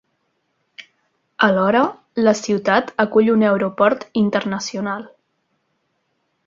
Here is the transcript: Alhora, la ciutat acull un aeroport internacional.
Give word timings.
Alhora, 1.47 1.83
la 2.29 2.33
ciutat 2.41 2.91
acull 3.05 3.31
un 3.35 3.47
aeroport 3.51 4.09
internacional. 4.27 5.09